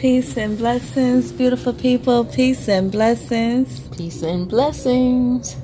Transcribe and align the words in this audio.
Peace 0.00 0.38
and 0.38 0.56
blessings, 0.56 1.30
beautiful 1.30 1.74
people. 1.74 2.24
Peace 2.24 2.70
and 2.70 2.90
blessings. 2.90 3.80
Peace 3.94 4.22
and 4.22 4.48
blessings. 4.48 5.58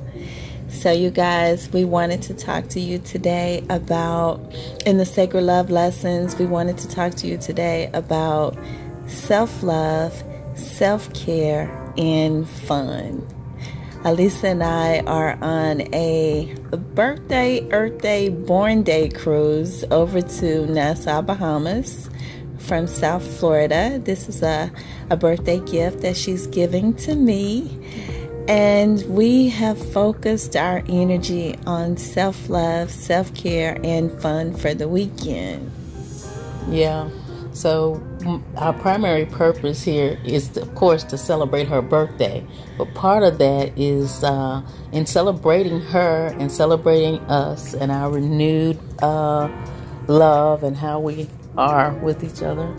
So, 0.68 0.92
you 0.92 1.08
guys, 1.08 1.72
we 1.72 1.86
wanted 1.86 2.20
to 2.20 2.34
talk 2.34 2.68
to 2.68 2.78
you 2.78 2.98
today 2.98 3.64
about, 3.70 4.38
in 4.84 4.98
the 4.98 5.06
Sacred 5.06 5.40
Love 5.40 5.70
Lessons, 5.70 6.36
we 6.36 6.44
wanted 6.44 6.76
to 6.76 6.86
talk 6.86 7.14
to 7.14 7.26
you 7.26 7.38
today 7.38 7.88
about 7.94 8.58
self 9.06 9.62
love, 9.62 10.22
self 10.54 11.10
care, 11.14 11.70
and 11.96 12.46
fun. 12.46 13.26
Alisa 14.02 14.44
and 14.44 14.62
I 14.62 14.98
are 15.06 15.42
on 15.42 15.80
a 15.94 16.54
birthday, 16.94 17.66
Earth 17.70 18.02
Day, 18.02 18.28
Born 18.28 18.82
Day 18.82 19.08
cruise 19.08 19.82
over 19.90 20.20
to 20.20 20.66
Nassau, 20.66 21.22
Bahamas 21.22 22.10
from 22.66 22.86
South 22.86 23.26
Florida. 23.38 24.00
This 24.02 24.28
is 24.28 24.42
a, 24.42 24.70
a 25.10 25.16
birthday 25.16 25.60
gift 25.60 26.00
that 26.00 26.16
she's 26.16 26.46
giving 26.48 26.94
to 26.96 27.14
me. 27.14 27.78
And 28.48 29.02
we 29.08 29.48
have 29.48 29.78
focused 29.92 30.56
our 30.56 30.82
energy 30.88 31.56
on 31.66 31.96
self 31.96 32.48
love, 32.48 32.90
self 32.90 33.34
care, 33.34 33.80
and 33.82 34.12
fun 34.20 34.54
for 34.54 34.74
the 34.74 34.88
weekend. 34.88 35.70
Yeah. 36.68 37.08
So, 37.52 38.02
our 38.56 38.74
primary 38.74 39.24
purpose 39.24 39.82
here 39.82 40.20
is, 40.24 40.56
of 40.58 40.74
course, 40.74 41.02
to 41.04 41.16
celebrate 41.16 41.66
her 41.68 41.80
birthday. 41.80 42.46
But 42.76 42.92
part 42.94 43.22
of 43.22 43.38
that 43.38 43.72
is 43.78 44.22
uh, 44.22 44.60
in 44.92 45.06
celebrating 45.06 45.80
her 45.80 46.36
and 46.38 46.52
celebrating 46.52 47.18
us 47.30 47.72
and 47.72 47.90
our 47.90 48.12
renewed 48.12 48.78
uh, 49.02 49.48
love 50.06 50.64
and 50.64 50.76
how 50.76 51.00
we 51.00 51.28
are 51.56 51.92
with 51.94 52.22
each 52.24 52.42
other. 52.42 52.74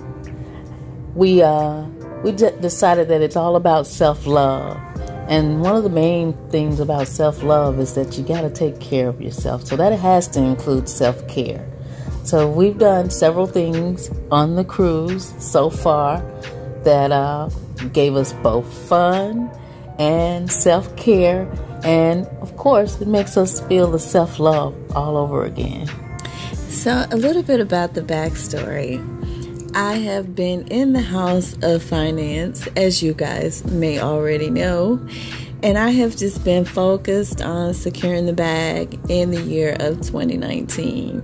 We 1.16 1.42
uh, 1.42 1.84
we 2.24 2.32
decided 2.32 3.08
that 3.10 3.22
it's 3.22 3.36
all 3.36 3.56
about 3.56 3.88
self 3.88 4.26
love, 4.26 4.78
and 5.28 5.62
one 5.62 5.76
of 5.76 5.84
the 5.84 5.90
main 5.90 6.34
things 6.50 6.80
about 6.80 7.08
self 7.08 7.44
love 7.44 7.80
is 7.80 7.94
that 7.96 8.18
you 8.18 8.24
got 8.24 8.42
to 8.42 8.50
take 8.50 8.80
care 8.80 9.08
of 9.10 9.22
yourself. 9.22 9.66
So 9.66 9.76
that 9.76 9.94
has 9.94 10.28
to 10.30 10.42
include 10.42 10.90
self 10.90 11.28
care. 11.28 11.68
So 12.24 12.50
we've 12.50 12.78
done 12.78 13.10
several 13.10 13.48
things 13.48 14.12
on 14.32 14.56
the 14.56 14.66
cruise 14.66 15.34
so 15.40 15.70
far 15.70 16.20
that 16.84 17.12
uh, 17.12 17.50
gave 17.94 18.16
us 18.16 18.34
both 18.34 18.72
fun 18.88 19.50
and 19.98 20.52
self 20.52 20.96
care, 20.96 21.50
and 21.84 22.28
of 22.42 22.56
course, 22.58 23.02
it 23.02 23.08
makes 23.08 23.38
us 23.38 23.60
feel 23.68 23.90
the 23.90 24.00
self 24.00 24.40
love 24.40 24.76
all 24.96 25.18
over 25.18 25.46
again. 25.46 25.90
So, 26.88 27.06
a 27.12 27.18
little 27.18 27.44
bit 27.44 27.60
about 27.60 27.96
the 27.96 28.02
backstory. 28.02 28.96
I 29.76 29.96
have 29.96 30.36
been 30.36 30.66
in 30.70 30.94
the 30.94 31.02
house 31.02 31.54
of 31.62 31.84
finance, 31.84 32.66
as 32.78 33.04
you 33.04 33.14
guys 33.14 33.66
may 33.66 34.00
already 34.00 34.50
know, 34.50 35.06
and 35.62 35.78
I 35.78 35.90
have 35.90 36.16
just 36.16 36.46
been 36.46 36.64
focused 36.64 37.42
on 37.42 37.74
securing 37.74 38.26
the 38.26 38.32
bag 38.32 38.98
in 39.10 39.32
the 39.32 39.42
year 39.42 39.76
of 39.82 39.98
2019. 39.98 41.22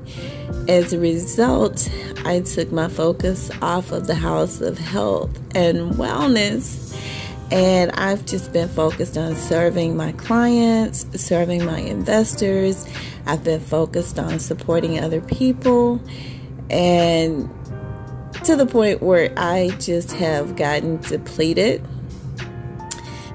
As 0.67 0.91
a 0.91 0.99
result, 0.99 1.89
I 2.25 2.41
took 2.41 2.73
my 2.73 2.89
focus 2.89 3.49
off 3.61 3.93
of 3.93 4.07
the 4.07 4.15
house 4.15 4.59
of 4.59 4.77
health 4.77 5.33
and 5.55 5.93
wellness 5.93 6.93
and 7.51 7.91
I've 7.91 8.25
just 8.25 8.51
been 8.53 8.69
focused 8.69 9.17
on 9.17 9.35
serving 9.35 9.95
my 9.95 10.11
clients, 10.13 11.05
serving 11.21 11.65
my 11.65 11.79
investors. 11.79 12.87
I've 13.25 13.43
been 13.43 13.61
focused 13.61 14.19
on 14.19 14.39
supporting 14.39 14.99
other 14.99 15.21
people, 15.21 16.01
and 16.69 17.49
to 18.43 18.55
the 18.55 18.65
point 18.65 19.01
where 19.01 19.31
I 19.37 19.69
just 19.79 20.11
have 20.13 20.55
gotten 20.55 20.97
depleted. 20.97 21.85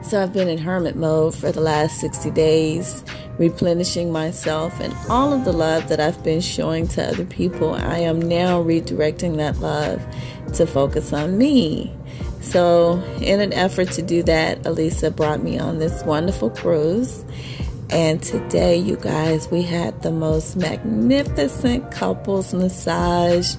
So 0.03 0.23
I've 0.23 0.33
been 0.33 0.49
in 0.49 0.59
hermit 0.59 0.97
mode 0.97 1.35
for 1.35 1.53
the 1.53 1.61
last 1.61 2.01
60 2.01 2.31
days, 2.31 3.05
replenishing 3.39 4.11
myself 4.11 4.81
and 4.81 4.95
all 5.09 5.33
of 5.33 5.45
the 5.45 5.53
love 5.53 5.89
that 5.89 6.01
I've 6.01 6.23
been 6.25 6.41
showing 6.41 6.89
to 6.89 7.09
other 7.09 7.25
people. 7.25 7.75
I 7.75 7.99
am 7.99 8.21
now 8.21 8.63
redirecting 8.63 9.37
that 9.37 9.59
love 9.59 10.03
to 10.55 10.67
focus 10.67 11.13
on 11.13 11.39
me. 11.39 11.95
So, 12.41 13.03
in 13.21 13.41
an 13.41 13.53
effort 13.53 13.91
to 13.93 14.03
do 14.03 14.23
that, 14.23 14.63
Alisa 14.63 15.15
brought 15.15 15.43
me 15.43 15.59
on 15.59 15.79
this 15.79 16.03
wonderful 16.05 16.51
cruise. 16.51 17.25
And 17.91 18.23
today, 18.23 18.77
you 18.77 18.97
guys, 18.97 19.51
we 19.51 19.63
had 19.63 20.03
the 20.03 20.11
most 20.11 20.57
magnificent 20.57 21.91
couples 21.91 22.53
massage. 22.53 23.57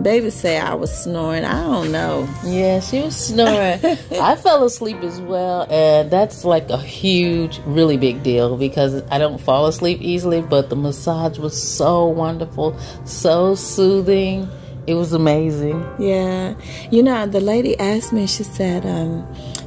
Baby 0.00 0.30
say 0.30 0.58
I 0.58 0.74
was 0.74 1.04
snoring. 1.04 1.44
I 1.44 1.62
don't 1.62 1.92
know. 1.92 2.28
Yeah, 2.44 2.80
she 2.80 3.00
was 3.00 3.16
snoring. 3.16 3.78
I 4.20 4.34
fell 4.36 4.64
asleep 4.64 4.96
as 5.02 5.20
well, 5.20 5.66
and 5.70 6.10
that's 6.10 6.44
like 6.44 6.68
a 6.70 6.78
huge, 6.78 7.60
really 7.64 7.96
big 7.96 8.24
deal 8.24 8.56
because 8.56 9.02
I 9.10 9.18
don't 9.18 9.40
fall 9.40 9.66
asleep 9.66 10.00
easily. 10.00 10.42
But 10.42 10.68
the 10.68 10.76
massage 10.76 11.38
was 11.38 11.60
so 11.60 12.06
wonderful, 12.06 12.76
so 13.04 13.54
soothing 13.54 14.48
it 14.90 14.94
was 14.94 15.12
amazing. 15.12 15.86
Yeah. 15.98 16.54
You 16.90 17.04
know, 17.04 17.26
the 17.26 17.40
lady 17.40 17.78
asked 17.78 18.12
me, 18.12 18.26
she 18.26 18.42
said, 18.42 18.84
um, 18.84 19.22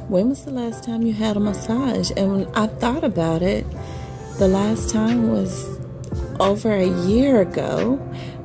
when 0.08 0.28
was 0.28 0.44
the 0.44 0.50
last 0.50 0.84
time 0.84 1.00
you 1.02 1.14
had 1.14 1.36
a 1.36 1.40
massage? 1.40 2.10
And 2.16 2.32
when 2.32 2.54
I 2.54 2.66
thought 2.66 3.04
about 3.04 3.40
it, 3.40 3.64
the 4.38 4.48
last 4.48 4.90
time 4.90 5.30
was 5.30 5.66
over 6.40 6.72
a 6.72 6.88
year 7.06 7.40
ago 7.40 7.96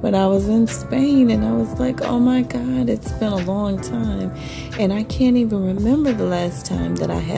when 0.02 0.16
I 0.16 0.28
was 0.28 0.48
in 0.48 0.68
Spain 0.68 1.30
and 1.30 1.44
I 1.44 1.52
was 1.52 1.78
like, 1.80 2.02
oh 2.02 2.20
my 2.20 2.44
God, 2.44 2.88
it's 2.88 3.12
been 3.14 3.34
a 3.34 3.44
long 3.44 3.82
time. 3.82 4.32
And 4.80 4.94
I 4.94 5.04
can't 5.04 5.36
even 5.36 5.66
remember 5.66 6.14
the 6.14 6.24
last 6.24 6.66
time 6.66 6.96
that 6.98 7.12
I 7.12 7.20
had 7.20 7.38